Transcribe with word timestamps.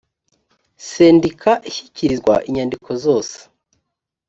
sendika 0.89 1.51
ishyikirizwa 1.69 2.35
inyandiko 2.47 2.89
zose 3.03 3.37